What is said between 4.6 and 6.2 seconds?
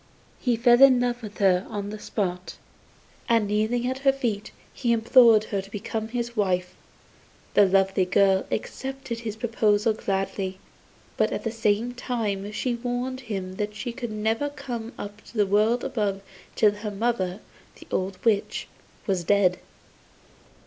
he implored her to become